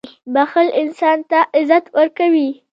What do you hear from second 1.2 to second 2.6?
ته عزت ورکوي.